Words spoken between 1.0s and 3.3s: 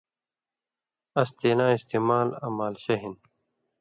اس تیلاں استعمال آں مالشہ ہِن